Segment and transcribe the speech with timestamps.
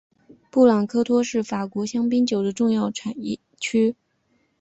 [0.49, 3.13] 布朗科托是法国香槟酒的重要产
[3.59, 3.95] 区。